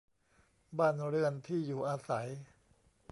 [0.77, 2.27] บ้านเรือนที่อยู่อาศัย